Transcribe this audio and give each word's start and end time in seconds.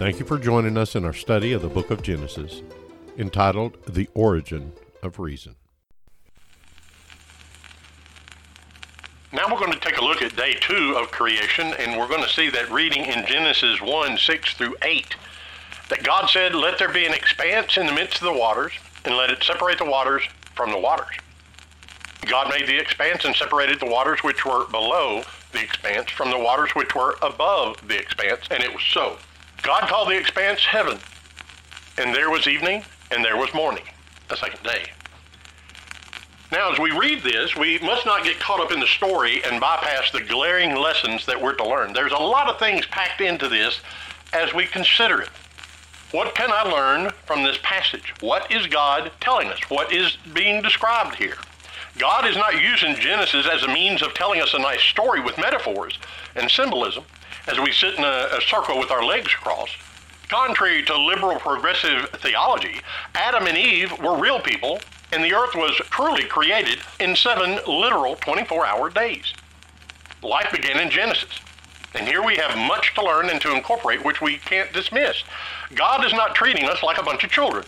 Thank 0.00 0.18
you 0.18 0.24
for 0.24 0.38
joining 0.38 0.78
us 0.78 0.96
in 0.96 1.04
our 1.04 1.12
study 1.12 1.52
of 1.52 1.60
the 1.60 1.68
book 1.68 1.90
of 1.90 2.02
Genesis, 2.02 2.62
entitled 3.18 3.76
The 3.84 4.08
Origin 4.14 4.72
of 5.02 5.18
Reason. 5.18 5.56
Now 9.30 9.44
we're 9.52 9.58
going 9.58 9.72
to 9.72 9.78
take 9.78 9.98
a 9.98 10.02
look 10.02 10.22
at 10.22 10.34
day 10.34 10.54
two 10.58 10.96
of 10.96 11.10
creation, 11.10 11.74
and 11.78 12.00
we're 12.00 12.08
going 12.08 12.22
to 12.22 12.30
see 12.30 12.48
that 12.48 12.70
reading 12.70 13.04
in 13.04 13.26
Genesis 13.26 13.82
1 13.82 14.16
6 14.16 14.54
through 14.54 14.74
8, 14.80 15.16
that 15.90 16.02
God 16.02 16.30
said, 16.30 16.54
Let 16.54 16.78
there 16.78 16.88
be 16.88 17.04
an 17.04 17.12
expanse 17.12 17.76
in 17.76 17.84
the 17.84 17.92
midst 17.92 18.22
of 18.22 18.32
the 18.32 18.40
waters, 18.40 18.72
and 19.04 19.18
let 19.18 19.28
it 19.28 19.42
separate 19.42 19.76
the 19.76 19.84
waters 19.84 20.22
from 20.54 20.70
the 20.70 20.78
waters. 20.78 21.14
God 22.24 22.48
made 22.48 22.66
the 22.66 22.80
expanse 22.80 23.26
and 23.26 23.36
separated 23.36 23.80
the 23.80 23.90
waters 23.90 24.20
which 24.20 24.46
were 24.46 24.64
below 24.68 25.24
the 25.52 25.60
expanse 25.60 26.10
from 26.10 26.30
the 26.30 26.38
waters 26.38 26.70
which 26.70 26.94
were 26.94 27.16
above 27.20 27.86
the 27.86 27.98
expanse, 27.98 28.46
and 28.50 28.64
it 28.64 28.72
was 28.72 28.82
so. 28.94 29.18
God 29.62 29.88
called 29.88 30.08
the 30.08 30.18
expanse 30.18 30.64
heaven, 30.64 30.98
and 31.98 32.14
there 32.14 32.30
was 32.30 32.46
evening, 32.46 32.84
and 33.10 33.24
there 33.24 33.36
was 33.36 33.52
morning, 33.52 33.84
the 34.28 34.36
second 34.36 34.62
day. 34.62 34.84
Now, 36.52 36.72
as 36.72 36.78
we 36.78 36.90
read 36.90 37.22
this, 37.22 37.56
we 37.56 37.78
must 37.78 38.06
not 38.06 38.24
get 38.24 38.40
caught 38.40 38.60
up 38.60 38.72
in 38.72 38.80
the 38.80 38.86
story 38.86 39.42
and 39.44 39.60
bypass 39.60 40.10
the 40.10 40.22
glaring 40.22 40.74
lessons 40.74 41.24
that 41.26 41.40
we're 41.40 41.54
to 41.54 41.68
learn. 41.68 41.92
There's 41.92 42.12
a 42.12 42.16
lot 42.16 42.48
of 42.48 42.58
things 42.58 42.86
packed 42.86 43.20
into 43.20 43.48
this 43.48 43.80
as 44.32 44.52
we 44.52 44.66
consider 44.66 45.20
it. 45.20 45.28
What 46.10 46.34
can 46.34 46.50
I 46.50 46.62
learn 46.62 47.12
from 47.24 47.44
this 47.44 47.58
passage? 47.62 48.14
What 48.20 48.50
is 48.50 48.66
God 48.66 49.12
telling 49.20 49.48
us? 49.48 49.60
What 49.68 49.92
is 49.92 50.16
being 50.32 50.60
described 50.60 51.14
here? 51.14 51.36
God 51.98 52.26
is 52.26 52.36
not 52.36 52.60
using 52.60 52.96
Genesis 52.96 53.46
as 53.46 53.62
a 53.62 53.68
means 53.68 54.02
of 54.02 54.14
telling 54.14 54.40
us 54.40 54.54
a 54.54 54.58
nice 54.58 54.82
story 54.82 55.20
with 55.20 55.38
metaphors 55.38 55.98
and 56.34 56.50
symbolism 56.50 57.04
as 57.46 57.58
we 57.58 57.72
sit 57.72 57.94
in 57.94 58.04
a, 58.04 58.28
a 58.36 58.40
circle 58.40 58.78
with 58.78 58.90
our 58.90 59.04
legs 59.04 59.32
crossed. 59.34 59.76
Contrary 60.28 60.82
to 60.84 60.96
liberal 60.96 61.38
progressive 61.40 62.08
theology, 62.20 62.80
Adam 63.14 63.46
and 63.46 63.58
Eve 63.58 63.92
were 64.00 64.16
real 64.16 64.40
people 64.40 64.80
and 65.12 65.24
the 65.24 65.34
earth 65.34 65.54
was 65.54 65.74
truly 65.90 66.24
created 66.24 66.78
in 67.00 67.16
seven 67.16 67.58
literal 67.66 68.16
24 68.16 68.66
hour 68.66 68.90
days. 68.90 69.32
Life 70.22 70.52
began 70.52 70.78
in 70.78 70.90
Genesis. 70.90 71.40
And 71.94 72.06
here 72.06 72.24
we 72.24 72.36
have 72.36 72.56
much 72.56 72.94
to 72.94 73.04
learn 73.04 73.30
and 73.30 73.40
to 73.40 73.54
incorporate, 73.54 74.04
which 74.04 74.20
we 74.20 74.36
can't 74.38 74.72
dismiss. 74.72 75.24
God 75.74 76.04
is 76.04 76.12
not 76.12 76.36
treating 76.36 76.68
us 76.68 76.82
like 76.82 76.98
a 76.98 77.02
bunch 77.02 77.24
of 77.24 77.30
children. 77.30 77.64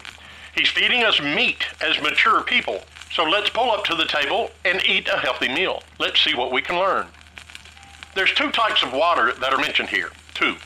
He's 0.54 0.68
feeding 0.68 1.02
us 1.02 1.20
meat 1.20 1.64
as 1.80 2.00
mature 2.00 2.42
people. 2.42 2.84
So 3.12 3.24
let's 3.24 3.50
pull 3.50 3.72
up 3.72 3.84
to 3.84 3.94
the 3.94 4.04
table 4.04 4.50
and 4.64 4.84
eat 4.86 5.08
a 5.08 5.18
healthy 5.18 5.48
meal. 5.48 5.82
Let's 5.98 6.20
see 6.20 6.34
what 6.34 6.52
we 6.52 6.62
can 6.62 6.76
learn. 6.76 7.06
There's 8.14 8.32
two 8.34 8.50
types 8.50 8.82
of 8.82 8.92
water 8.92 9.32
that 9.32 9.52
are 9.52 9.60
mentioned 9.60 9.88
here. 9.88 10.10
Two. 10.34 10.56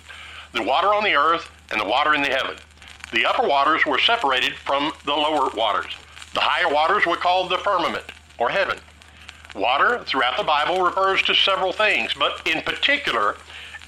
The 0.53 0.63
water 0.63 0.89
on 0.89 1.05
the 1.05 1.15
earth 1.15 1.51
and 1.71 1.81
the 1.81 1.87
water 1.87 2.15
in 2.15 2.23
the 2.23 2.29
heaven. 2.29 2.57
The 3.13 3.25
upper 3.25 3.47
waters 3.47 3.87
were 3.87 3.99
separated 3.99 4.55
from 4.55 4.93
the 5.05 5.13
lower 5.13 5.51
waters. 5.55 5.93
The 6.35 6.41
higher 6.41 6.73
waters 6.73 7.07
were 7.07 7.17
called 7.17 7.51
the 7.51 7.59
firmament, 7.59 8.05
or 8.39 8.51
heaven. 8.51 8.79
Water 9.55 10.03
throughout 10.05 10.37
the 10.37 10.45
Bible 10.45 10.83
refers 10.83 11.23
to 11.23 11.35
several 11.35 11.73
things, 11.73 12.13
but 12.15 12.47
in 12.47 12.63
particular, 12.63 13.37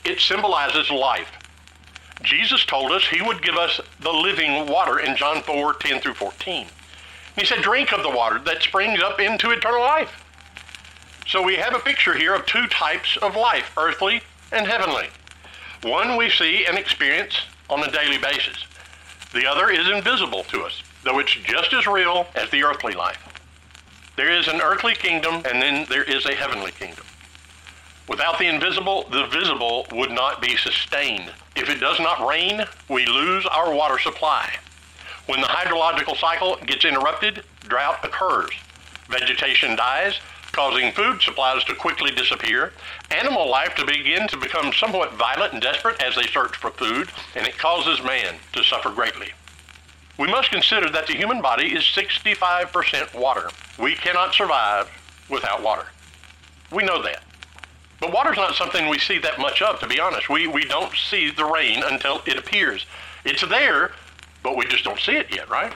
it 0.05 0.21
symbolizes 0.21 0.91
life. 0.91 1.31
Jesus 2.23 2.65
told 2.65 2.93
us 2.93 3.07
he 3.07 3.23
would 3.23 3.43
give 3.43 3.57
us 3.57 3.81
the 4.01 4.13
living 4.13 4.67
water 4.67 4.99
in 4.99 5.17
John 5.17 5.43
4 5.43 5.75
10 5.75 6.01
through 6.01 6.15
14. 6.15 6.67
He 7.37 7.45
said, 7.45 7.63
Drink 7.63 7.93
of 7.93 8.03
the 8.03 8.11
water 8.11 8.39
that 8.41 8.63
springs 8.63 9.03
up 9.03 9.21
into 9.21 9.51
eternal 9.51 9.81
life. 9.81 10.25
So 11.29 11.43
we 11.43 11.57
have 11.57 11.75
a 11.75 11.79
picture 11.79 12.15
here 12.15 12.35
of 12.35 12.47
two 12.47 12.67
types 12.67 13.17
of 13.19 13.37
life, 13.37 13.73
earthly 13.77 14.23
and 14.51 14.67
heavenly. 14.67 15.09
One 15.83 16.17
we 16.17 16.31
see 16.31 16.67
and 16.67 16.77
experience 16.77 17.41
on 17.71 17.85
a 17.85 17.91
daily 17.91 18.19
basis. 18.19 18.67
The 19.33 19.47
other 19.47 19.71
is 19.71 19.89
invisible 19.89 20.43
to 20.45 20.63
us 20.63 20.83
though 21.05 21.19
it's 21.19 21.33
just 21.33 21.73
as 21.73 21.87
real 21.87 22.27
as 22.35 22.51
the 22.51 22.63
earthly 22.63 22.93
life. 22.93 23.23
There 24.17 24.31
is 24.31 24.49
an 24.49 24.61
earthly 24.61 24.95
kingdom, 24.95 25.43
and 25.47 25.63
then 25.63 25.87
there 25.89 26.03
is 26.03 26.27
a 26.27 26.35
heavenly 26.35 26.73
kingdom. 26.73 27.05
Without 28.09 28.39
the 28.39 28.47
invisible, 28.47 29.09
the 29.11 29.27
visible 29.27 29.87
would 29.93 30.11
not 30.11 30.43
be 30.43 30.57
sustained. 30.57 31.31
If 31.57 31.69
it 31.69 31.81
does 31.81 32.01
not 32.01 32.27
rain, 32.27 32.65
we 32.89 33.07
lose 33.07 33.47
our 33.47 33.73
water 33.73 33.99
supply. 33.99 34.51
When 35.27 35.41
the 35.41 35.47
hydrological 35.47 36.17
cycle 36.17 36.57
gets 36.67 36.85
interrupted, 36.85 37.45
drought 37.61 38.05
occurs. 38.05 38.51
Vegetation 39.09 39.77
dies, 39.77 40.19
causing 40.59 40.91
food 40.91 41.23
supplies 41.23 41.63
to 41.63 41.73
quickly 41.73 42.11
disappear, 42.11 42.73
animal 43.13 43.49
life 43.49 43.77
to 43.77 43.87
begin 43.87 44.27
to 44.27 44.37
become 44.37 44.73
somewhat 44.73 45.15
violent 45.15 45.53
and 45.53 45.63
desperate 45.63 46.03
as 46.03 46.17
they 46.17 46.25
search 46.25 46.57
for 46.57 46.73
food, 46.73 47.09
and 47.37 47.47
it 47.47 47.57
causes 47.57 48.03
man 48.03 48.35
to 48.53 48.65
suffer 48.65 48.91
greatly. 48.91 49.29
We 50.19 50.27
must 50.27 50.51
consider 50.51 50.91
that 50.91 51.07
the 51.07 51.13
human 51.13 51.41
body 51.41 51.77
is 51.77 51.85
65% 51.85 53.15
water. 53.15 53.51
We 53.79 53.95
cannot 53.95 54.35
survive 54.35 54.91
without 55.31 55.63
water. 55.63 55.87
We 56.73 56.83
know 56.83 57.03
that. 57.05 57.23
But 58.01 58.13
water's 58.13 58.37
not 58.37 58.57
something 58.57 58.89
we 58.89 58.99
see 58.99 59.19
that 59.19 59.39
much 59.39 59.63
of, 59.63 59.79
to 59.79 59.87
be 59.87 60.01
honest. 60.01 60.29
We, 60.29 60.49
we 60.49 60.65
don't 60.65 60.93
see 60.97 61.31
the 61.31 61.45
rain 61.45 61.85
until 61.85 62.21
it 62.27 62.37
appears. 62.37 62.85
It's 63.25 63.47
there, 63.47 63.93
but 64.43 64.57
we 64.57 64.67
just 64.67 64.83
don't 64.83 64.99
see 64.99 65.13
it 65.13 65.33
yet, 65.33 65.49
right? 65.49 65.73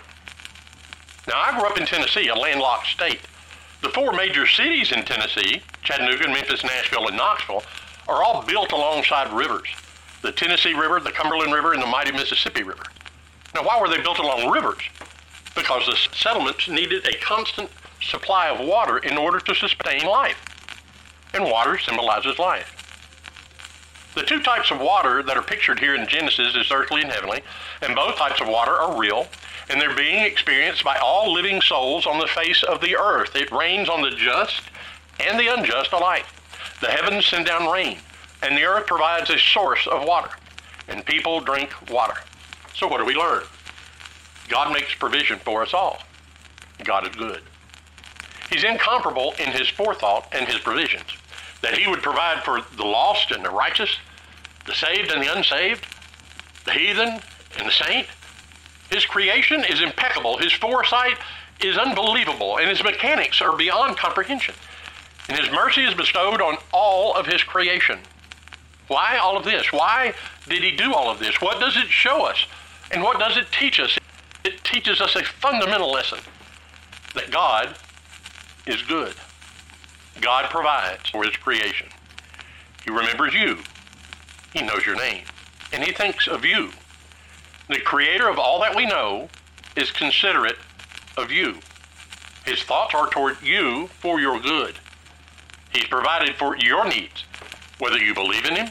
Now, 1.29 1.35
I 1.37 1.57
grew 1.57 1.69
up 1.69 1.79
in 1.79 1.87
Tennessee, 1.87 2.27
a 2.27 2.35
landlocked 2.35 2.89
state. 2.89 3.21
The 3.83 3.91
four 3.91 4.13
major 4.13 4.47
cities 4.47 4.93
in 4.93 5.05
Tennessee, 5.05 5.61
Chattanooga, 5.83 6.29
Memphis, 6.29 6.63
Nashville, 6.63 7.09
and 7.09 7.17
Knoxville, 7.17 7.65
are 8.09 8.23
all 8.23 8.43
built 8.43 8.73
alongside 8.73 9.33
rivers 9.33 9.69
the 10.23 10.33
Tennessee 10.33 10.73
River, 10.73 11.01
the 11.01 11.11
Cumberland 11.11 11.53
River, 11.53 11.73
and 11.73 11.83
the 11.83 11.87
mighty 11.87 12.13
Mississippi 12.13 12.63
River. 12.63 12.85
Now, 13.55 13.65
why 13.65 13.81
were 13.81 13.89
they 13.89 14.01
built 14.01 14.19
along 14.19 14.51
rivers? 14.51 14.81
Because 15.57 15.85
the 15.87 15.97
settlements 16.17 16.69
needed 16.69 17.07
a 17.07 17.19
constant 17.19 17.69
supply 18.01 18.49
of 18.49 18.65
water 18.65 18.99
in 18.99 19.19
order 19.19 19.41
to 19.41 19.55
sustain 19.55 20.07
life. 20.07 20.39
And 21.35 21.45
water 21.45 21.77
symbolizes 21.79 22.39
life. 22.39 22.79
The 24.15 24.23
two 24.23 24.43
types 24.43 24.71
of 24.71 24.81
water 24.81 25.23
that 25.23 25.37
are 25.37 25.43
pictured 25.43 25.81
here 25.81 25.95
in 25.95 26.07
Genesis 26.07 26.55
is 26.55 26.71
earthly 26.71 27.03
and 27.03 27.11
heavenly, 27.11 27.43
and 27.81 27.95
both 27.95 28.17
types 28.17 28.41
of 28.41 28.47
water 28.47 28.73
are 28.73 28.99
real, 28.99 29.27
and 29.69 29.81
they're 29.81 29.95
being 29.95 30.25
experienced 30.25 30.85
by 30.85 30.97
all 30.99 31.33
living 31.33 31.61
souls 31.61 32.07
on 32.07 32.19
the 32.19 32.27
face 32.27 32.63
of 32.63 32.81
the 32.81 32.97
earth. 32.97 33.35
It 33.37 33.51
rains 33.51 33.89
on 33.89 34.03
the 34.03 34.11
just 34.11 34.63
and 35.21 35.39
the 35.39 35.53
unjust 35.53 35.93
alike. 35.93 36.27
The 36.81 36.89
heavens 36.89 37.27
send 37.27 37.47
down 37.47 37.71
rain, 37.71 37.99
and 38.43 38.57
the 38.57 38.65
earth 38.65 38.87
provides 38.87 39.31
a 39.31 39.39
source 39.39 39.87
of 39.87 40.05
water, 40.05 40.31
and 40.89 41.05
people 41.05 41.41
drink 41.41 41.71
water. 41.91 42.19
So 42.75 42.89
what 42.89 42.99
do 42.99 43.05
we 43.05 43.15
learn? 43.15 43.45
God 44.49 44.73
makes 44.73 44.95
provision 44.95 45.39
for 45.39 45.63
us 45.63 45.73
all. 45.73 46.03
God 46.85 47.09
is 47.09 47.15
good. 47.15 47.43
He's 48.51 48.65
incomparable 48.65 49.35
in 49.39 49.51
his 49.51 49.69
forethought 49.69 50.29
and 50.33 50.47
his 50.47 50.59
provisions. 50.59 51.05
That 51.63 51.79
he 51.79 51.89
would 51.89 52.03
provide 52.03 52.43
for 52.43 52.61
the 52.77 52.85
lost 52.85 53.31
and 53.31 53.45
the 53.45 53.51
righteous, 53.51 53.97
the 54.67 54.75
saved 54.75 55.11
and 55.11 55.23
the 55.23 55.35
unsaved, 55.35 55.87
the 56.65 56.73
heathen 56.73 57.21
and 57.59 57.67
the 57.67 57.73
saint. 57.73 58.07
His 58.93 59.07
creation 59.07 59.65
is 59.65 59.81
impeccable. 59.81 60.37
His 60.37 60.53
foresight 60.53 61.17
is 61.61 61.79
unbelievable, 61.79 62.59
and 62.59 62.69
his 62.69 62.85
mechanics 62.85 63.41
are 63.41 63.57
beyond 63.57 63.97
comprehension. 63.97 64.55
And 65.29 65.39
his 65.39 65.51
mercy 65.51 65.83
is 65.83 65.95
bestowed 65.95 66.43
on 66.43 66.59
all 66.73 67.15
of 67.15 67.27
his 67.27 67.43
creation. 67.43 67.99
Why 68.89 69.17
all 69.17 69.37
of 69.37 69.45
this? 69.45 69.73
Why 69.73 70.13
did 70.47 70.63
he 70.63 70.77
do 70.77 70.93
all 70.93 71.11
of 71.11 71.19
this? 71.19 71.41
What 71.41 71.59
does 71.59 71.77
it 71.77 71.87
show 71.89 72.27
us? 72.27 72.45
And 72.91 73.03
what 73.03 73.19
does 73.19 73.39
it 73.39 73.47
teach 73.59 73.81
us? 73.81 73.97
It 74.45 74.63
teaches 74.65 75.01
us 75.01 75.17
a 75.17 75.25
fundamental 75.25 75.91
lesson 75.91 76.19
that 77.15 77.31
God 77.31 77.75
is 78.67 78.83
good. 78.83 79.15
God 80.21 80.51
provides 80.51 81.09
for 81.09 81.25
his 81.25 81.37
creation. 81.37 81.89
He 82.85 82.91
remembers 82.91 83.33
you. 83.33 83.59
He 84.53 84.63
knows 84.63 84.85
your 84.85 84.97
name. 84.97 85.25
And 85.73 85.83
he 85.83 85.93
thinks 85.93 86.29
of 86.29 86.45
you. 86.45 86.73
The 87.73 87.81
creator 87.81 88.29
of 88.29 88.39
all 88.39 88.61
that 88.61 88.77
we 88.77 88.85
know 88.85 89.31
is 89.77 89.91
considerate 89.91 90.59
of 91.17 91.33
you. 91.33 91.59
His 92.45 92.63
thoughts 92.63 92.95
are 92.95 93.09
toward 93.09 93.41
you 93.41 93.87
for 93.87 94.21
your 94.21 94.39
good. 94.39 94.79
He's 95.73 95.87
provided 95.87 96.37
for 96.37 96.55
your 96.59 96.87
needs, 96.87 97.25
whether 97.79 97.97
you 97.97 98.13
believe 98.13 98.45
in 98.45 98.57
him, 98.57 98.69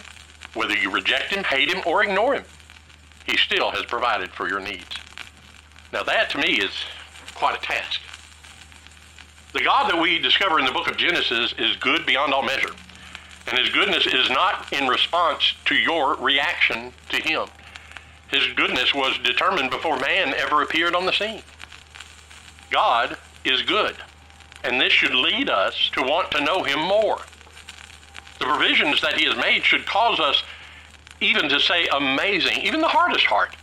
whether 0.54 0.76
you 0.76 0.92
reject 0.92 1.34
him, 1.34 1.44
hate 1.44 1.74
him, 1.74 1.82
or 1.88 2.04
ignore 2.04 2.36
him. 2.36 2.44
He 3.26 3.38
still 3.38 3.72
has 3.72 3.86
provided 3.86 4.30
for 4.30 4.48
your 4.48 4.60
needs. 4.60 4.96
Now, 5.92 6.04
that 6.04 6.30
to 6.32 6.38
me 6.38 6.60
is 6.60 6.72
quite 7.34 7.58
a 7.58 7.66
task. 7.66 8.02
The 9.54 9.64
God 9.64 9.90
that 9.92 10.00
we 10.00 10.20
discover 10.20 10.60
in 10.60 10.66
the 10.66 10.72
book 10.72 10.88
of 10.88 10.98
Genesis 10.98 11.56
is 11.58 11.76
good 11.78 12.06
beyond 12.06 12.36
all 12.36 12.44
measure. 12.44 12.76
And 13.48 13.58
his 13.58 13.70
goodness 13.70 14.06
is 14.06 14.30
not 14.30 14.72
in 14.72 14.88
response 14.88 15.56
to 15.66 15.74
your 15.74 16.18
reaction 16.18 16.94
to 17.10 17.18
him. 17.18 17.48
His 18.32 18.48
goodness 18.56 18.94
was 18.94 19.18
determined 19.20 19.70
before 19.72 20.00
man 20.00 20.34
ever 20.34 20.62
appeared 20.62 20.96
on 20.96 21.06
the 21.06 21.12
scene. 21.12 21.44
God 22.70 23.18
is 23.44 23.62
good, 23.62 23.96
and 24.64 24.80
this 24.80 24.94
should 24.94 25.14
lead 25.14 25.50
us 25.50 25.90
to 25.94 26.02
want 26.02 26.32
to 26.32 26.44
know 26.44 26.64
him 26.64 26.80
more. 26.80 27.20
The 28.40 28.46
provisions 28.46 29.02
that 29.02 29.20
he 29.20 29.26
has 29.26 29.36
made 29.36 29.64
should 29.64 29.86
cause 29.86 30.20
us 30.20 30.44
even 31.20 31.50
to 31.50 31.60
say 31.60 31.88
amazing, 31.88 32.62
even 32.62 32.82
the 32.82 32.88
hardest 32.88 33.26
heart 33.26 33.56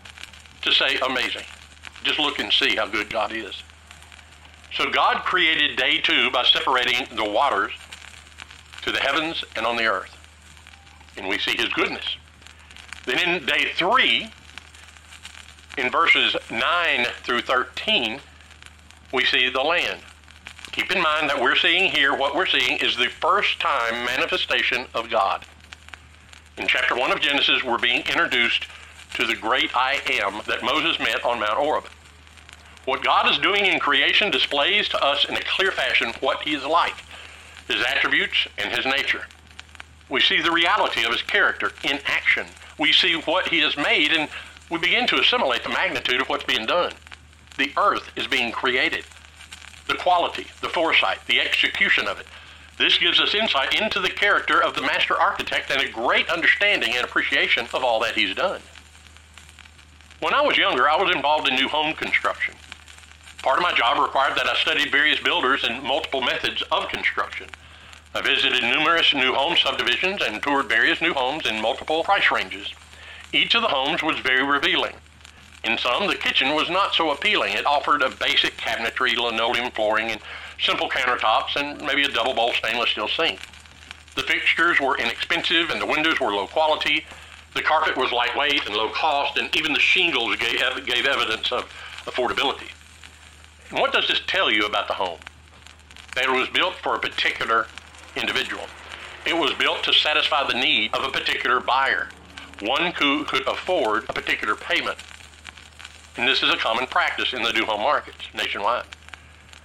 to 0.62 0.73
say 0.73 0.99
amazing. 0.99 1.44
Just 2.05 2.19
look 2.19 2.38
and 2.38 2.53
see 2.53 2.76
how 2.76 2.87
good 2.87 3.11
God 3.11 3.32
is. 3.32 3.62
So 4.75 4.91
God 4.91 5.25
created 5.25 5.76
day 5.76 5.99
two 5.99 6.31
by 6.31 6.44
separating 6.44 7.06
the 7.17 7.25
waters 7.25 7.73
to 8.82 8.93
the 8.93 8.99
heavens 8.99 9.43
and 9.56 9.67
on 9.67 9.76
the 9.76 9.87
earth. 9.87 10.14
And 11.17 11.26
we 11.26 11.38
see 11.38 11.56
his 11.56 11.69
goodness. 11.71 12.17
Then 13.06 13.19
in 13.19 13.47
day 13.47 13.73
three, 13.75 14.31
in 15.78 15.90
verses 15.90 16.36
9 16.50 17.06
through 17.22 17.40
13, 17.40 18.20
we 19.12 19.25
see 19.25 19.48
the 19.48 19.60
land. 19.60 20.00
Keep 20.72 20.90
in 20.90 21.00
mind 21.00 21.30
that 21.30 21.40
we're 21.40 21.56
seeing 21.56 21.90
here, 21.90 22.14
what 22.16 22.34
we're 22.34 22.46
seeing 22.46 22.78
is 22.78 22.96
the 22.96 23.08
first 23.08 23.60
time 23.60 24.04
manifestation 24.04 24.86
of 24.94 25.08
God. 25.08 25.44
In 26.56 26.66
chapter 26.66 26.96
1 26.96 27.12
of 27.12 27.20
Genesis, 27.20 27.62
we're 27.62 27.78
being 27.78 28.00
introduced 28.00 28.66
to 29.14 29.25
the 29.25 29.36
great 29.36 29.75
I 29.76 30.00
am 30.10 30.42
that 30.48 30.64
Moses 30.64 30.98
met 30.98 31.25
on 31.25 31.38
Mount 31.38 31.58
Horeb. 31.58 31.84
What 32.84 33.04
God 33.04 33.30
is 33.30 33.38
doing 33.38 33.66
in 33.66 33.78
creation 33.78 34.30
displays 34.30 34.88
to 34.88 35.04
us 35.04 35.25
in 35.26 35.36
a 35.36 35.42
clear 35.42 35.70
fashion 35.70 36.12
what 36.20 36.42
he 36.42 36.54
is 36.54 36.64
like, 36.64 36.96
his 37.69 37.84
attributes 37.84 38.48
and 38.58 38.75
his 38.75 38.84
nature. 38.84 39.26
We 40.08 40.20
see 40.20 40.40
the 40.40 40.50
reality 40.50 41.04
of 41.04 41.12
his 41.12 41.22
character 41.22 41.72
in 41.84 42.00
action. 42.06 42.46
We 42.78 42.92
see 42.92 43.14
what 43.14 43.48
he 43.48 43.60
has 43.60 43.76
made 43.76 44.12
and 44.12 44.28
we 44.70 44.79
begin 44.79 45.06
to 45.06 45.20
assimilate 45.20 45.62
the 45.62 45.70
magnitude 45.70 46.20
of 46.20 46.29
what's 46.29 46.44
being 46.44 46.67
done. 46.67 46.93
The 47.56 47.73
earth 47.76 48.11
is 48.17 48.26
being 48.26 48.53
created. 48.53 49.05
The 49.87 49.94
quality, 49.94 50.47
the 50.61 50.69
foresight, 50.69 51.19
the 51.26 51.41
execution 51.41 52.06
of 52.06 52.20
it. 52.20 52.26
This 52.76 52.99
gives 52.99 53.20
us 53.20 53.35
insight 53.35 53.81
into 53.81 53.99
the 53.99 54.11
character 54.11 54.62
of 54.62 54.75
the 54.75 54.82
master 54.82 55.19
architect 55.19 55.70
and 55.70 55.82
a 55.82 55.91
great 55.91 56.29
understanding 56.29 56.94
and 56.94 57.05
appreciation 57.05 57.67
of 57.75 57.82
all 57.82 57.99
that 58.00 58.15
he's 58.15 58.37
done. 58.37 58.61
When 60.20 60.35
I 60.35 60.43
was 60.43 60.56
younger, 60.56 60.88
I 60.88 60.97
was 60.97 61.14
involved 61.14 61.49
in 61.49 61.56
new 61.56 61.69
home 61.69 61.94
construction. 61.94 62.55
Part 63.43 63.59
of 63.59 63.62
my 63.62 63.73
job 63.73 63.99
required 63.99 64.37
that 64.37 64.49
I 64.49 64.55
studied 64.56 64.93
various 64.93 65.21
builders 65.21 65.64
and 65.64 65.82
multiple 65.82 66.21
methods 66.21 66.62
of 66.71 66.88
construction. 66.88 67.49
I 68.14 68.21
visited 68.21 68.62
numerous 68.62 69.14
new 69.14 69.32
home 69.32 69.56
subdivisions 69.56 70.23
and 70.23 70.43
toured 70.43 70.67
various 70.67 71.00
new 71.00 71.14
homes 71.14 71.47
in 71.47 71.61
multiple 71.61 72.03
price 72.05 72.31
ranges. 72.31 72.75
Each 73.32 73.54
of 73.54 73.62
the 73.62 73.69
homes 73.69 74.02
was 74.02 74.19
very 74.20 74.42
revealing. 74.42 74.94
In 75.64 75.76
some, 75.76 76.06
the 76.06 76.14
kitchen 76.14 76.54
was 76.54 76.70
not 76.70 76.94
so 76.94 77.10
appealing. 77.10 77.52
It 77.52 77.66
offered 77.66 78.00
a 78.00 78.08
basic 78.08 78.56
cabinetry, 78.56 79.16
linoleum 79.16 79.70
flooring, 79.72 80.10
and 80.10 80.20
simple 80.58 80.88
countertops, 80.88 81.56
and 81.56 81.82
maybe 81.82 82.04
a 82.04 82.08
double 82.08 82.32
bowl 82.32 82.52
stainless 82.54 82.90
steel 82.90 83.08
sink. 83.08 83.40
The 84.14 84.22
fixtures 84.22 84.80
were 84.80 84.96
inexpensive, 84.96 85.69
and 85.70 85.80
the 85.80 85.86
windows 85.86 86.20
were 86.20 86.32
low 86.32 86.46
quality. 86.46 87.04
The 87.54 87.62
carpet 87.62 87.96
was 87.96 88.12
lightweight 88.12 88.64
and 88.66 88.75
low 88.75 88.88
cost, 88.90 89.36
and 89.36 89.54
even 89.54 89.75
the 89.75 89.80
shingles 89.80 90.36
gave, 90.36 90.60
gave 90.86 91.04
evidence 91.04 91.52
of 91.52 91.70
affordability. 92.06 92.70
And 93.70 93.78
what 93.78 93.92
does 93.92 94.08
this 94.08 94.22
tell 94.26 94.50
you 94.50 94.64
about 94.64 94.88
the 94.88 94.94
home? 94.94 95.19
That 96.14 96.25
it 96.25 96.30
was 96.30 96.48
built 96.48 96.76
for 96.76 96.94
a 96.94 96.98
particular 96.98 97.66
individual. 98.16 98.64
It 99.26 99.36
was 99.36 99.52
built 99.54 99.82
to 99.84 99.92
satisfy 99.92 100.46
the 100.46 100.58
need 100.58 100.94
of 100.94 101.04
a 101.04 101.10
particular 101.10 101.60
buyer 101.60 102.08
one 102.62 102.93
who 102.93 103.25
could 103.25 103.46
afford 103.46 104.05
a 104.08 104.12
particular 104.12 104.55
payment. 104.55 104.99
And 106.16 106.26
this 106.26 106.43
is 106.43 106.50
a 106.50 106.56
common 106.56 106.87
practice 106.87 107.32
in 107.32 107.43
the 107.43 107.52
new 107.52 107.64
home 107.64 107.82
markets 107.82 108.25
nationwide. 108.34 108.87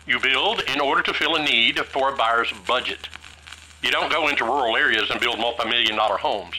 You 0.06 0.19
build 0.19 0.62
in 0.68 0.80
order 0.81 1.01
to 1.01 1.13
fill 1.13 1.36
a 1.36 1.44
need 1.44 1.80
for 1.80 2.13
a 2.13 2.16
buyer's 2.16 2.51
budget. 2.68 3.07
You 3.81 3.92
don't 3.92 4.12
go 4.12 4.28
into 4.28 4.44
rural 4.44 4.78
areas 4.78 5.10
and 5.10 5.19
build 5.19 5.40
multi-million 5.40 5.95
dollar 5.95 6.18
homes. 6.18 6.56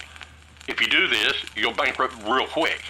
If 0.66 0.80
you 0.80 0.88
do 0.88 1.06
this, 1.06 1.34
you'll 1.54 1.74
bankrupt 1.74 2.14
real 2.26 2.46
quick. 2.46 2.82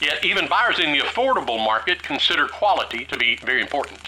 Yet 0.00 0.24
even 0.24 0.48
buyers 0.48 0.78
in 0.78 0.92
the 0.92 1.00
affordable 1.00 1.58
market 1.58 2.02
consider 2.02 2.46
quality 2.46 3.04
to 3.06 3.16
be 3.16 3.36
very 3.36 3.60
important. 3.60 3.98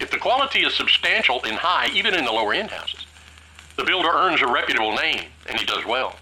If 0.00 0.10
the 0.10 0.18
quality 0.18 0.60
is 0.60 0.74
substantial 0.74 1.40
and 1.44 1.56
high, 1.56 1.88
even 1.92 2.14
in 2.14 2.24
the 2.24 2.32
lower 2.32 2.52
end 2.52 2.70
houses, 2.70 3.06
the 3.76 3.84
builder 3.84 4.10
earns 4.10 4.42
a 4.42 4.46
reputable 4.46 4.94
name 4.94 5.24
and 5.48 5.58
he 5.58 5.66
does 5.66 5.84
well. 5.84 6.16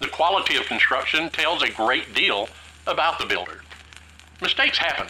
The 0.00 0.08
quality 0.08 0.56
of 0.56 0.66
construction 0.66 1.30
tells 1.30 1.62
a 1.62 1.70
great 1.70 2.14
deal 2.14 2.48
about 2.86 3.18
the 3.18 3.26
builder. 3.26 3.60
Mistakes 4.40 4.78
happen. 4.78 5.06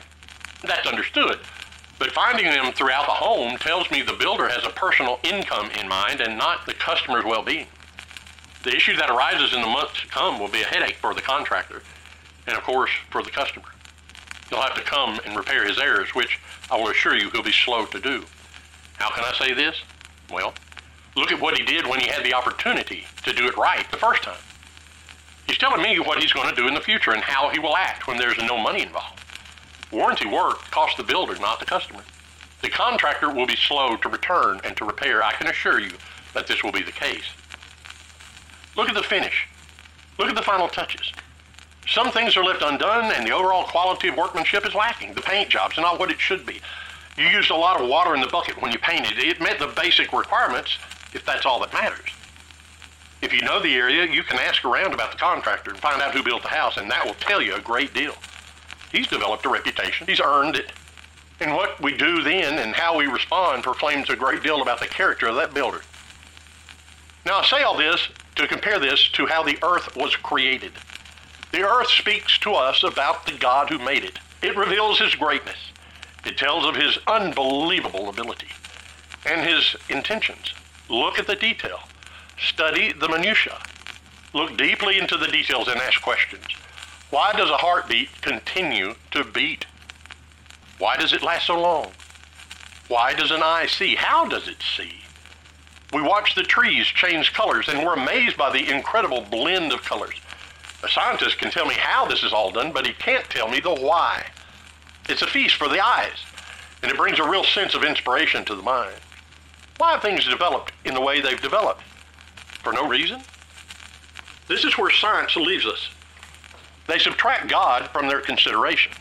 That's 0.63 0.87
understood. 0.87 1.39
But 1.99 2.13
finding 2.13 2.47
them 2.47 2.73
throughout 2.73 3.07
the 3.07 3.13
home 3.13 3.57
tells 3.59 3.91
me 3.91 4.03
the 4.03 4.15
builder 4.15 4.49
has 4.49 4.65
a 4.65 4.71
personal 4.71 5.21
income 5.23 5.71
in 5.79 5.89
mind 5.89 6.21
and 6.21 6.37
not 6.37 6.67
the 6.67 6.75
customer's 6.75 7.25
well 7.25 7.43
being. 7.43 7.67
The 8.65 8.75
issue 8.75 8.97
that 8.97 9.11
arises 9.11 9.55
in 9.55 9.61
the 9.61 9.67
months 9.67 10.01
to 10.01 10.09
come 10.09 10.41
will 10.41 10.49
be 10.49 10.63
a 10.63 10.67
headache 10.67 10.97
for 10.97 11.15
the 11.15 11.21
contractor 11.21 11.83
and, 12.47 12.57
of 12.57 12.65
course, 12.65 12.91
for 13.11 13.23
the 13.23 13.31
customer. 13.31 13.67
He'll 14.49 14.61
have 14.61 14.75
to 14.75 14.83
come 14.83 15.21
and 15.25 15.37
repair 15.37 15.65
his 15.65 15.79
errors, 15.79 16.15
which 16.15 16.41
I 16.71 16.77
will 16.77 16.89
assure 16.89 17.17
you 17.17 17.31
he'll 17.31 17.43
be 17.43 17.53
slow 17.53 17.87
to 17.87 18.01
do. 18.01 18.25
How 18.95 19.11
can 19.11 19.25
I 19.25 19.33
say 19.35 19.55
this? 19.55 19.81
Well, 20.33 20.53
look 21.17 21.31
at 21.33 21.41
what 21.41 21.57
he 21.57 21.65
did 21.65 21.87
when 21.87 22.01
he 22.01 22.09
had 22.09 22.25
the 22.25 22.35
opportunity 22.35 23.05
to 23.25 23.33
do 23.33 23.47
it 23.47 23.57
right 23.57 23.89
the 23.91 23.97
first 23.97 24.23
time. 24.23 24.41
He's 25.51 25.59
telling 25.59 25.83
me 25.83 25.99
what 25.99 26.23
he's 26.23 26.33
going 26.33 26.49
to 26.49 26.55
do 26.55 26.69
in 26.69 26.75
the 26.75 26.81
future 26.81 27.11
and 27.11 27.25
how 27.25 27.49
he 27.49 27.59
will 27.59 27.77
act 27.77 28.07
when 28.07 28.17
there's 28.17 28.39
no 28.39 28.57
money 28.57 28.83
involved. 28.83 29.21
Warranty 29.91 30.29
work 30.29 30.59
costs 30.71 30.97
the 30.97 31.03
builder, 31.03 31.37
not 31.41 31.59
the 31.59 31.67
customer. 31.67 32.05
The 32.63 32.69
contractor 32.69 33.35
will 33.35 33.49
be 33.49 33.57
slow 33.57 33.97
to 33.97 34.09
return 34.09 34.61
and 34.63 34.77
to 34.77 34.85
repair. 34.85 35.25
I 35.25 35.33
can 35.33 35.49
assure 35.49 35.81
you 35.81 35.91
that 36.35 36.47
this 36.47 36.63
will 36.63 36.71
be 36.71 36.85
the 36.85 36.93
case. 36.93 37.25
Look 38.77 38.89
at 38.89 38.95
the 38.95 39.03
finish. 39.03 39.49
Look 40.21 40.29
at 40.29 40.37
the 40.37 40.43
final 40.43 40.69
touches. 40.69 41.13
Some 41.89 42.13
things 42.13 42.37
are 42.37 42.45
left 42.45 42.63
undone 42.63 43.13
and 43.13 43.27
the 43.27 43.33
overall 43.33 43.65
quality 43.65 44.07
of 44.07 44.17
workmanship 44.17 44.65
is 44.65 44.77
lacking. 44.77 45.15
The 45.15 45.21
paint 45.21 45.51
job's 45.51 45.77
are 45.77 45.81
not 45.81 45.99
what 45.99 46.13
it 46.13 46.21
should 46.21 46.47
be. 46.47 46.61
You 47.19 47.25
used 47.25 47.51
a 47.51 47.57
lot 47.57 47.81
of 47.81 47.89
water 47.89 48.15
in 48.15 48.21
the 48.21 48.29
bucket 48.29 48.63
when 48.63 48.71
you 48.71 48.79
painted. 48.79 49.19
It 49.19 49.41
met 49.41 49.59
the 49.59 49.67
basic 49.67 50.13
requirements 50.13 50.79
if 51.13 51.27
that's 51.27 51.45
all 51.45 51.59
that 51.59 51.73
matters. 51.73 52.11
If 53.23 53.33
you 53.35 53.43
know 53.43 53.61
the 53.61 53.75
area, 53.75 54.07
you 54.07 54.23
can 54.23 54.39
ask 54.39 54.65
around 54.65 54.95
about 54.95 55.13
the 55.13 55.19
contractor 55.19 55.71
and 55.71 55.79
find 55.79 56.01
out 56.01 56.15
who 56.15 56.23
built 56.23 56.43
the 56.43 56.49
house, 56.49 56.79
and 56.79 56.91
that 56.91 57.05
will 57.05 57.15
tell 57.15 57.43
you 57.43 57.55
a 57.55 57.61
great 57.61 57.93
deal. 57.93 58.15
He's 58.91 59.07
developed 59.07 59.45
a 59.45 59.51
reputation. 59.51 60.07
He's 60.07 60.21
earned 60.21 60.57
it. 60.57 60.73
And 61.41 61.55
what 61.55 61.81
we 61.81 61.97
do 61.97 62.23
then 62.23 62.59
and 62.59 62.75
how 62.75 62.97
we 62.97 63.07
respond 63.07 63.63
proclaims 63.63 64.11
a 64.11 64.17
great 64.17 64.43
deal 64.43 64.63
about 64.63 64.81
the 64.81 64.87
character 64.87 65.27
of 65.27 65.37
that 65.37 65.55
builder. 65.55 65.83
Now, 67.25 67.39
I 67.39 67.47
say 67.47 67.63
all 67.63 67.77
this 67.77 68.09
to 68.37 68.49
compare 68.49 68.79
this 68.79 69.09
to 69.11 69.27
how 69.27 69.43
the 69.43 69.59
earth 69.63 69.95
was 69.97 70.17
created. 70.17 70.73
The 71.53 71.63
earth 71.63 71.89
speaks 71.89 72.39
to 72.39 72.53
us 72.53 72.83
about 72.83 73.27
the 73.27 73.33
God 73.33 73.69
who 73.69 73.79
made 73.79 74.05
it. 74.05 74.19
It 74.43 74.57
reveals 74.57 74.99
his 74.99 75.15
greatness. 75.15 75.59
It 76.25 76.39
tells 76.39 76.65
of 76.65 76.77
his 76.77 76.99
unbelievable 77.07 78.09
ability 78.09 78.49
and 79.27 79.47
his 79.47 79.77
intentions. 79.89 80.55
Look 80.89 81.19
at 81.19 81.27
the 81.27 81.37
detail. 81.37 81.81
Study 82.41 82.93
the 82.93 83.09
minutiae. 83.09 83.59
Look 84.33 84.57
deeply 84.57 84.99
into 84.99 85.17
the 85.17 85.29
details 85.29 85.69
and 85.69 85.81
ask 85.81 86.01
questions. 86.01 86.45
Why 87.11 87.33
does 87.33 87.51
a 87.51 87.57
heartbeat 87.57 88.09
continue 88.23 88.95
to 89.11 89.25
beat? 89.25 89.67
Why 90.79 90.97
does 90.97 91.13
it 91.13 91.23
last 91.23 91.47
so 91.47 91.61
long? 91.61 91.91
Why 92.89 93.15
does 93.15 93.31
an 93.31 93.43
eye 93.43 93.67
see? 93.67 93.95
How 93.95 94.27
does 94.27 94.49
it 94.49 94.63
see? 94.77 94.95
We 95.93 96.03
watch 96.03 96.35
the 96.35 96.43
trees 96.43 96.87
change 96.87 97.33
colors 97.33 97.69
and 97.69 97.85
we're 97.85 97.95
amazed 97.95 98.37
by 98.37 98.51
the 98.51 98.71
incredible 98.71 99.21
blend 99.21 99.73
of 99.73 99.83
colors. 99.83 100.21
A 100.83 100.89
scientist 100.89 101.39
can 101.39 101.51
tell 101.51 101.67
me 101.67 101.75
how 101.75 102.07
this 102.07 102.23
is 102.23 102.33
all 102.33 102.51
done, 102.51 102.73
but 102.73 102.87
he 102.87 102.95
can't 102.95 103.29
tell 103.29 103.49
me 103.49 103.61
the 103.61 103.75
why. 103.75 104.25
It's 105.09 105.23
a 105.23 105.27
feast 105.27 105.57
for 105.57 105.69
the 105.69 105.85
eyes, 105.85 106.25
and 106.83 106.91
it 106.91 106.97
brings 106.97 107.19
a 107.19 107.29
real 107.29 107.45
sense 107.45 107.75
of 107.75 107.85
inspiration 107.85 108.45
to 108.47 108.55
the 108.55 108.63
mind. 108.63 108.95
Why 109.77 109.93
have 109.93 110.03
things 110.03 110.25
developed 110.27 110.73
in 110.85 110.95
the 110.95 111.01
way 111.01 111.21
they've 111.21 111.41
developed? 111.41 111.83
For 112.63 112.73
no 112.73 112.89
reason? 112.89 113.21
This 114.49 114.65
is 114.65 114.77
where 114.77 114.91
science 114.91 115.37
leaves 115.37 115.67
us. 115.67 115.91
They 116.87 116.99
subtract 116.99 117.49
God 117.49 117.89
from 117.91 118.09
their 118.09 118.21
consideration. 118.21 118.93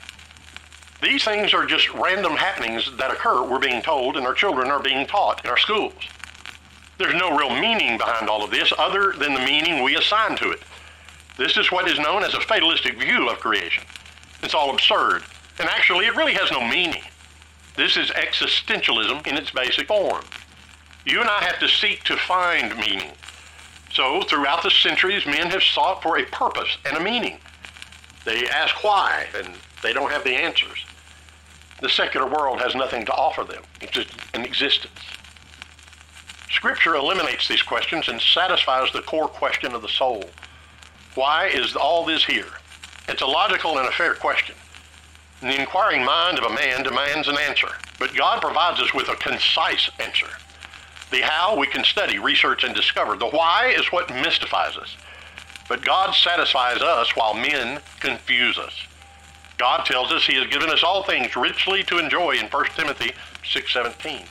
These 1.02 1.24
things 1.24 1.54
are 1.54 1.66
just 1.66 1.94
random 1.94 2.34
happenings 2.34 2.92
that 2.98 3.12
occur, 3.12 3.44
we're 3.44 3.60
being 3.60 3.82
told, 3.82 4.18
and 4.18 4.26
our 4.28 4.34
children 4.34 4.70
are 4.70 4.82
being 4.82 5.08
taught 5.08 5.44
in 5.44 5.50
our 5.50 5.58
schools. 5.58 5.94
There's 6.98 7.16
no 7.16 7.38
real 7.38 7.50
meaning 7.50 7.98
behind 7.98 8.30
all 8.30 8.44
of 8.44 8.52
this 8.52 8.74
other 8.78 9.14
than 9.14 9.34
the 9.34 9.40
meaning 9.40 9.82
we 9.82 9.96
assign 9.96 10.36
to 10.38 10.52
it. 10.52 10.62
This 11.38 11.56
is 11.56 11.72
what 11.72 11.88
is 11.88 11.98
known 11.98 12.24
as 12.24 12.34
a 12.34 12.42
fatalistic 12.42 13.00
view 13.00 13.30
of 13.30 13.40
creation. 13.40 13.86
It's 14.44 14.54
all 14.54 14.74
absurd, 14.74 15.24
and 15.58 15.70
actually 15.70 16.06
it 16.06 16.16
really 16.18 16.34
has 16.34 16.52
no 16.52 16.60
meaning. 16.68 17.02
This 17.78 17.96
is 17.96 18.10
existentialism 18.10 19.26
in 19.26 19.38
its 19.38 19.52
basic 19.52 19.88
form. 19.88 20.26
You 21.06 21.22
and 21.22 21.30
I 21.30 21.42
have 21.46 21.60
to 21.60 21.70
seek 21.70 22.04
to 22.04 22.18
find 22.18 22.76
meaning. 22.76 23.14
So, 23.92 24.22
throughout 24.22 24.64
the 24.64 24.72
centuries, 24.72 25.26
men 25.26 25.50
have 25.50 25.64
sought 25.64 26.04
for 26.04 26.18
a 26.18 26.26
purpose 26.26 26.78
and 26.86 26.98
a 26.98 27.00
meaning. 27.00 27.40
They 28.24 28.48
ask 28.48 28.84
why, 28.84 29.28
and 29.36 29.56
they 29.82 29.94
don't 29.94 30.12
have 30.12 30.24
the 30.24 30.36
answers. 30.36 30.86
The 31.82 31.90
secular 31.90 32.28
world 32.28 32.60
has 32.62 32.76
nothing 32.76 33.06
to 33.06 33.14
offer 33.14 33.44
them. 33.44 33.64
It's 33.82 33.92
just 33.92 34.10
an 34.34 34.44
existence. 34.44 35.00
Scripture 36.52 36.96
eliminates 36.96 37.48
these 37.48 37.62
questions 37.62 38.10
and 38.10 38.20
satisfies 38.20 38.92
the 38.92 39.02
core 39.02 39.28
question 39.28 39.74
of 39.74 39.82
the 39.82 39.88
soul. 39.88 40.24
Why 41.16 41.48
is 41.48 41.76
all 41.76 42.06
this 42.06 42.26
here? 42.26 42.52
It's 43.08 43.22
a 43.22 43.28
logical 43.28 43.78
and 43.78 43.88
a 43.88 43.92
fair 43.92 44.14
question. 44.14 44.56
And 45.42 45.50
the 45.50 45.60
inquiring 45.60 46.04
mind 46.04 46.38
of 46.38 46.52
a 46.52 46.54
man 46.54 46.84
demands 46.84 47.28
an 47.28 47.38
answer, 47.38 47.70
but 47.98 48.16
God 48.16 48.42
provides 48.42 48.82
us 48.82 48.94
with 48.94 49.08
a 49.08 49.16
concise 49.16 49.90
answer. 50.00 50.28
The 51.12 51.22
how 51.22 51.58
we 51.58 51.68
can 51.68 51.84
study, 51.84 52.20
research, 52.20 52.64
and 52.64 52.76
discover. 52.76 53.16
The 53.16 53.28
why 53.28 53.74
is 53.76 53.92
what 53.92 54.10
mystifies 54.10 54.78
us. 54.78 54.96
But 55.68 55.84
God 55.84 56.14
satisfies 56.14 56.82
us 56.82 57.16
while 57.16 57.34
men 57.34 57.80
confuse 58.00 58.58
us. 58.58 58.74
God 59.58 59.86
tells 59.86 60.12
us 60.12 60.26
he 60.26 60.36
has 60.36 60.48
given 60.48 60.70
us 60.70 60.84
all 60.84 61.04
things 61.04 61.36
richly 61.36 61.84
to 61.84 62.00
enjoy 62.00 62.38
in 62.38 62.48
1 62.48 62.66
Timothy 62.76 63.12
6:17. 63.44 64.26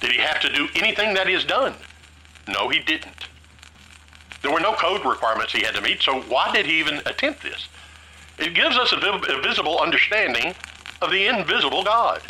Did 0.00 0.12
he 0.12 0.18
have 0.18 0.40
to 0.40 0.52
do 0.52 0.68
anything 0.74 1.14
that 1.14 1.26
he 1.26 1.34
has 1.34 1.44
done? 1.44 1.74
No, 2.48 2.68
he 2.68 2.80
didn't. 2.80 3.26
There 4.42 4.52
were 4.52 4.60
no 4.60 4.74
code 4.74 5.04
requirements 5.04 5.52
he 5.52 5.62
had 5.62 5.74
to 5.74 5.80
meet, 5.80 6.02
so 6.02 6.20
why 6.22 6.52
did 6.52 6.66
he 6.66 6.78
even 6.78 6.98
attempt 7.06 7.42
this? 7.42 7.68
It 8.38 8.54
gives 8.54 8.76
us 8.76 8.92
a, 8.92 8.96
a 8.96 9.40
visible 9.40 9.80
understanding 9.80 10.54
of 11.00 11.10
the 11.10 11.26
invisible 11.26 11.82
God. 11.82 12.20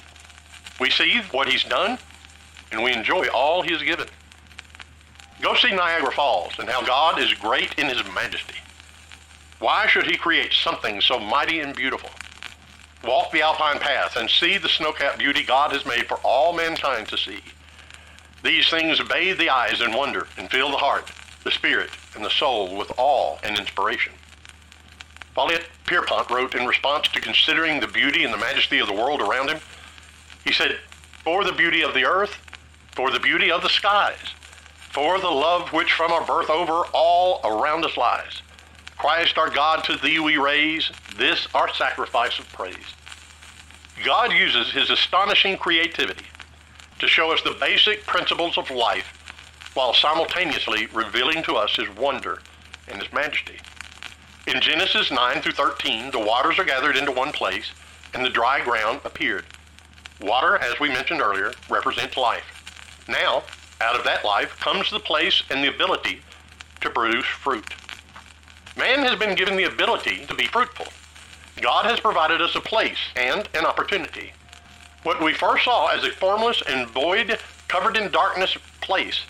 We 0.79 0.91
see 0.91 1.21
what 1.31 1.49
he's 1.49 1.65
done, 1.65 1.99
and 2.77 2.85
we 2.85 2.93
enjoy 2.93 3.27
all 3.29 3.63
he 3.63 3.73
has 3.73 3.83
given. 3.83 4.07
Go 5.41 5.55
see 5.55 5.75
Niagara 5.75 6.13
Falls 6.13 6.53
and 6.59 6.69
how 6.69 6.85
God 6.85 7.19
is 7.19 7.33
great 7.33 7.79
in 7.79 7.89
his 7.89 8.03
majesty. 8.15 8.59
Why 9.61 9.87
should 9.87 10.07
he 10.07 10.19
create 10.19 10.53
something 10.53 11.01
so 11.01 11.19
mighty 11.19 11.61
and 11.61 11.75
beautiful? 11.75 12.11
Walk 13.03 13.33
the 13.33 13.41
Alpine 13.41 13.79
Path 13.79 14.17
and 14.17 14.29
see 14.29 14.59
the 14.59 14.69
snow-capped 14.69 15.19
beauty 15.19 15.43
God 15.43 15.73
has 15.73 15.87
made 15.87 16.07
for 16.07 16.19
all 16.19 16.53
mankind 16.53 17.09
to 17.09 17.17
see. 17.17 17.41
These 18.45 18.69
things 18.69 19.01
bathe 19.09 19.39
the 19.39 19.49
eyes 19.49 19.81
in 19.81 19.95
wonder 19.95 20.27
and 20.37 20.51
fill 20.51 20.71
the 20.71 20.77
heart, 20.77 21.11
the 21.45 21.51
spirit, 21.51 21.91
and 22.15 22.23
the 22.23 22.31
soul 22.31 22.77
with 22.77 22.93
awe 22.99 23.39
and 23.43 23.59
inspiration. 23.59 24.13
Folliott 25.35 25.65
Pierpoint 25.87 26.29
wrote 26.29 26.55
in 26.55 26.67
response 26.67 27.09
to 27.09 27.21
considering 27.23 27.81
the 27.81 27.87
beauty 27.87 28.25
and 28.25 28.35
the 28.35 28.39
majesty 28.39 28.79
of 28.79 28.87
the 28.87 28.93
world 28.93 29.23
around 29.23 29.49
him, 29.49 29.61
he 30.45 30.53
said, 30.53 30.79
For 31.25 31.43
the 31.45 31.53
beauty 31.53 31.83
of 31.83 31.95
the 31.95 32.05
earth, 32.05 32.37
for 32.97 33.11
the 33.11 33.21
beauty 33.21 33.51
of 33.51 33.63
the 33.63 33.69
skies, 33.69 34.33
for 34.91 35.21
the 35.21 35.31
love 35.31 35.71
which 35.75 35.93
from 35.93 36.11
our 36.11 36.25
birth 36.25 36.49
over 36.49 36.85
all 36.95 37.41
around 37.45 37.85
us 37.85 37.97
lies. 37.99 38.41
Christ 38.97 39.37
our 39.37 39.51
God, 39.51 39.85
to 39.85 39.99
thee 39.99 40.19
we 40.19 40.39
raise 40.39 40.91
this 41.19 41.47
our 41.55 41.73
sacrifice 41.75 42.39
of 42.39 42.51
praise. 42.55 42.95
God 44.03 44.33
uses 44.33 44.73
his 44.73 44.89
astonishing 44.89 45.59
creativity 45.59 46.25
to 46.99 47.07
show 47.07 47.31
us 47.33 47.43
the 47.43 47.57
basic 47.61 48.07
principles 48.07 48.57
of 48.57 48.71
life 48.71 49.13
while 49.75 49.93
simultaneously 49.93 50.87
revealing 50.95 51.43
to 51.43 51.55
us 51.57 51.77
his 51.77 51.95
wonder 51.97 52.41
and 52.89 53.03
his 53.03 53.13
majesty. 53.13 53.59
In 54.47 54.63
Genesis 54.63 55.11
9 55.11 55.43
through 55.43 55.53
13, 55.53 56.13
the 56.13 56.19
waters 56.19 56.59
are 56.59 56.65
gathered 56.65 56.97
into 56.97 57.13
one 57.13 57.33
place 57.33 57.73
and 58.15 58.25
the 58.25 58.31
dry 58.31 58.65
ground 58.65 59.01
appeared. 59.05 59.45
Water, 60.23 60.57
as 60.57 60.81
we 60.81 60.89
mentioned 60.89 61.21
earlier, 61.21 61.53
represents 61.69 62.17
life. 62.17 62.56
Now, 63.09 63.45
out 63.81 63.97
of 63.97 64.05
that 64.05 64.25
life 64.25 64.59
comes 64.61 64.91
the 64.91 65.01
place 65.01 65.43
and 65.51 65.63
the 65.63 65.75
ability 65.75 66.21
to 66.81 66.91
produce 66.91 67.27
fruit. 67.27 67.75
Man 68.77 69.01
has 69.01 69.19
been 69.19 69.35
given 69.35 69.57
the 69.57 69.65
ability 69.65 70.27
to 70.27 70.35
be 70.35 70.47
fruitful. 70.47 70.87
God 71.61 71.87
has 71.87 72.01
provided 72.01 72.43
us 72.43 72.55
a 72.55 72.61
place 72.61 72.99
and 73.15 73.49
an 73.55 73.65
opportunity. 73.65 74.33
What 75.03 75.23
we 75.23 75.33
first 75.33 75.65
saw 75.65 75.87
as 75.89 76.05
a 76.05 76.11
formless 76.11 76.63
and 76.69 76.89
void, 76.89 77.39
covered 77.69 77.97
in 77.97 78.11
darkness 78.11 78.57
place 78.81 79.21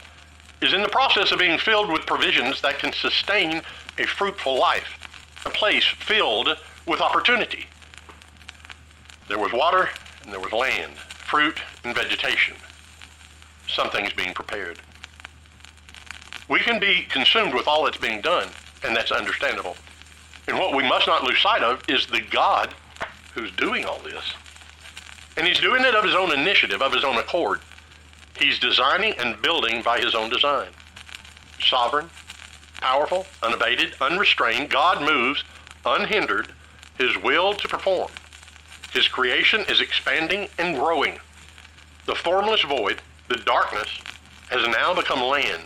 is 0.61 0.73
in 0.73 0.83
the 0.83 0.89
process 0.89 1.33
of 1.33 1.39
being 1.39 1.59
filled 1.59 1.91
with 1.91 2.07
provisions 2.07 2.61
that 2.63 2.79
can 2.79 2.93
sustain 2.93 3.63
a 3.99 4.07
fruitful 4.07 4.59
life, 4.59 5.43
a 5.45 5.51
place 5.51 5.85
filled 5.85 6.57
with 6.87 7.01
opportunity. 7.01 7.67
There 9.29 9.39
was 9.39 9.53
water 9.53 9.91
and 10.23 10.33
there 10.33 10.41
was 10.41 10.53
land, 10.53 10.97
fruit 10.97 11.61
and 11.85 11.95
vegetation. 11.95 12.57
Something's 13.69 14.13
being 14.13 14.35
prepared. 14.35 14.79
We 16.49 16.61
can 16.61 16.79
be 16.79 17.07
consumed 17.09 17.55
with 17.55 17.67
all 17.67 17.85
that's 17.85 17.97
being 17.97 18.21
done, 18.21 18.49
and 18.85 18.95
that's 18.95 19.11
understandable. 19.11 19.77
And 20.47 20.59
what 20.59 20.75
we 20.77 20.89
must 20.89 21.07
not 21.07 21.25
lose 21.25 21.41
sight 21.41 21.63
of 21.63 21.83
is 21.89 22.07
the 22.07 22.21
God 22.21 22.73
who's 23.35 23.51
doing 23.53 23.85
all 23.85 23.99
this. 23.99 24.35
And 25.37 25.47
he's 25.47 25.61
doing 25.61 25.85
it 25.85 25.95
of 25.95 26.05
his 26.05 26.15
own 26.15 26.33
initiative, 26.33 26.81
of 26.81 26.93
his 26.93 27.05
own 27.05 27.17
accord. 27.17 27.61
He's 28.39 28.59
designing 28.59 29.15
and 29.19 29.41
building 29.43 29.83
by 29.83 29.99
his 29.99 30.15
own 30.15 30.31
design. 30.31 30.69
Sovereign, 31.61 32.11
powerful, 32.81 33.27
unabated, 33.43 33.95
unrestrained, 34.01 34.71
God 34.71 35.03
moves 35.03 35.43
unhindered 35.85 36.49
his 36.99 37.17
will 37.19 37.55
to 37.55 37.69
perform. 37.69 38.11
His 38.93 39.09
creation 39.09 39.65
is 39.69 39.81
expanding 39.81 40.49
and 40.59 40.77
growing. 40.77 41.19
The 42.07 42.15
formless 42.15 42.63
void, 42.63 43.03
the 43.29 43.37
darkness, 43.37 43.89
has 44.51 44.67
now 44.69 44.95
become 44.95 45.21
land, 45.21 45.63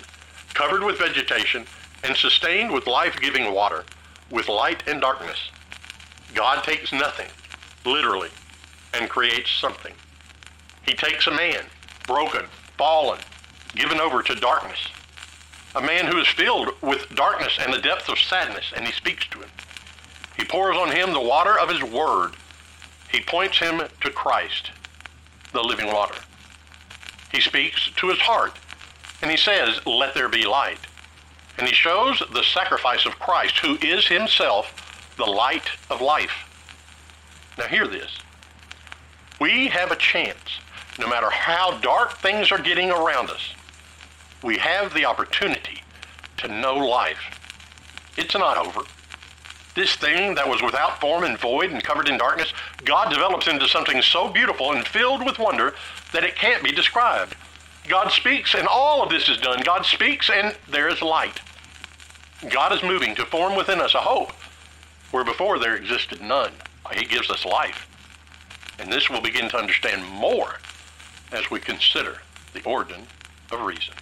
covered 0.54 0.82
with 0.82 0.98
vegetation 0.98 1.64
and 2.02 2.16
sustained 2.16 2.72
with 2.72 2.86
life-giving 2.86 3.52
water, 3.52 3.84
with 4.30 4.48
light 4.48 4.82
and 4.86 5.00
darkness. 5.00 5.50
God 6.34 6.64
takes 6.64 6.92
nothing, 6.92 7.28
literally, 7.84 8.30
and 8.94 9.08
creates 9.08 9.50
something. 9.50 9.92
He 10.86 10.94
takes 10.94 11.26
a 11.26 11.30
man, 11.30 11.64
broken, 12.06 12.46
fallen, 12.78 13.18
given 13.74 14.00
over 14.00 14.22
to 14.22 14.34
darkness, 14.34 14.88
a 15.74 15.80
man 15.80 16.06
who 16.06 16.18
is 16.18 16.26
filled 16.26 16.70
with 16.82 17.14
darkness 17.14 17.58
and 17.60 17.72
the 17.72 17.80
depth 17.80 18.08
of 18.08 18.18
sadness, 18.18 18.72
and 18.74 18.86
he 18.86 18.92
speaks 18.92 19.26
to 19.28 19.38
him. 19.40 19.50
He 20.36 20.44
pours 20.44 20.76
on 20.76 20.90
him 20.90 21.12
the 21.12 21.20
water 21.20 21.58
of 21.58 21.68
his 21.68 21.82
word. 21.82 22.32
He 23.12 23.20
points 23.20 23.58
him 23.58 23.82
to 24.00 24.10
Christ, 24.10 24.70
the 25.52 25.62
living 25.62 25.86
water. 25.88 26.14
He 27.32 27.40
speaks 27.40 27.90
to 27.96 28.08
his 28.08 28.18
heart, 28.18 28.52
and 29.22 29.30
he 29.30 29.36
says, 29.36 29.84
Let 29.86 30.14
there 30.14 30.28
be 30.28 30.44
light. 30.44 30.78
And 31.58 31.68
he 31.68 31.74
shows 31.74 32.22
the 32.32 32.42
sacrifice 32.42 33.06
of 33.06 33.18
Christ, 33.18 33.58
who 33.58 33.76
is 33.82 34.06
himself 34.06 35.14
the 35.16 35.26
light 35.26 35.68
of 35.90 36.00
life. 36.00 36.32
Now, 37.58 37.66
hear 37.66 37.86
this. 37.86 38.10
We 39.40 39.68
have 39.68 39.90
a 39.90 39.96
chance, 39.96 40.60
no 40.98 41.08
matter 41.08 41.30
how 41.30 41.78
dark 41.78 42.18
things 42.18 42.50
are 42.50 42.58
getting 42.58 42.90
around 42.90 43.30
us, 43.30 43.54
we 44.42 44.56
have 44.58 44.94
the 44.94 45.04
opportunity 45.04 45.82
to 46.38 46.48
know 46.48 46.76
life. 46.76 47.38
It's 48.16 48.34
not 48.34 48.56
over. 48.56 48.80
This 49.80 49.96
thing 49.96 50.34
that 50.34 50.46
was 50.46 50.60
without 50.60 51.00
form 51.00 51.24
and 51.24 51.38
void 51.38 51.70
and 51.70 51.82
covered 51.82 52.10
in 52.10 52.18
darkness, 52.18 52.52
God 52.84 53.08
develops 53.08 53.48
into 53.48 53.66
something 53.66 54.02
so 54.02 54.28
beautiful 54.28 54.72
and 54.72 54.86
filled 54.86 55.24
with 55.24 55.38
wonder 55.38 55.72
that 56.12 56.22
it 56.22 56.36
can't 56.36 56.62
be 56.62 56.70
described. 56.70 57.34
God 57.88 58.12
speaks, 58.12 58.54
and 58.54 58.68
all 58.68 59.02
of 59.02 59.08
this 59.08 59.30
is 59.30 59.38
done. 59.38 59.62
God 59.64 59.86
speaks, 59.86 60.28
and 60.28 60.54
there 60.68 60.90
is 60.90 61.00
light. 61.00 61.40
God 62.50 62.74
is 62.74 62.82
moving 62.82 63.14
to 63.14 63.24
form 63.24 63.56
within 63.56 63.80
us 63.80 63.94
a 63.94 64.00
hope 64.00 64.32
where 65.12 65.24
before 65.24 65.58
there 65.58 65.76
existed 65.76 66.20
none. 66.20 66.52
He 66.92 67.06
gives 67.06 67.30
us 67.30 67.46
life. 67.46 67.88
And 68.78 68.92
this 68.92 69.08
we'll 69.08 69.22
begin 69.22 69.48
to 69.48 69.56
understand 69.56 70.04
more 70.04 70.56
as 71.32 71.50
we 71.50 71.58
consider 71.58 72.18
the 72.52 72.62
origin 72.64 73.06
of 73.50 73.62
reason. 73.62 73.94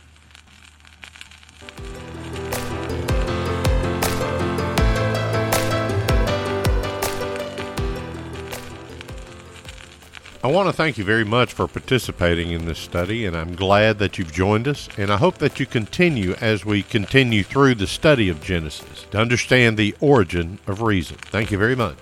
I 10.40 10.46
want 10.46 10.68
to 10.68 10.72
thank 10.72 10.96
you 10.96 11.02
very 11.02 11.24
much 11.24 11.52
for 11.52 11.66
participating 11.66 12.52
in 12.52 12.66
this 12.66 12.78
study, 12.78 13.26
and 13.26 13.36
I'm 13.36 13.56
glad 13.56 13.98
that 13.98 14.18
you've 14.18 14.32
joined 14.32 14.68
us. 14.68 14.88
And 14.96 15.10
I 15.10 15.16
hope 15.16 15.38
that 15.38 15.58
you 15.58 15.66
continue 15.66 16.34
as 16.34 16.64
we 16.64 16.84
continue 16.84 17.42
through 17.42 17.74
the 17.74 17.88
study 17.88 18.28
of 18.28 18.40
Genesis 18.40 19.04
to 19.10 19.18
understand 19.18 19.76
the 19.76 19.96
origin 19.98 20.60
of 20.68 20.80
reason. 20.80 21.16
Thank 21.16 21.50
you 21.50 21.58
very 21.58 21.74
much. 21.74 21.96